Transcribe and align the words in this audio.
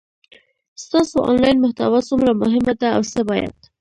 ستاسو 0.83 1.17
انلاین 1.29 1.57
محتوا 1.63 1.99
څومره 2.09 2.31
مهمه 2.41 2.73
ده 2.81 2.87
او 2.95 3.01
څه 3.11 3.19
باید 3.29 3.53